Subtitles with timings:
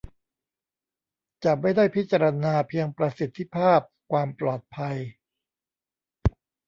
[1.43, 3.79] จะไม่ได้พิจารณาเพียงประสิทธิภาพ
[4.11, 4.97] ความปลอดภัย